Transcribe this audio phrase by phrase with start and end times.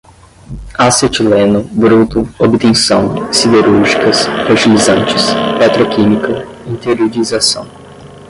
[0.79, 5.27] acetileno, bruto, obtenção, siderúrgicas, fertilizantes,
[5.59, 7.67] petroquímica, interiorização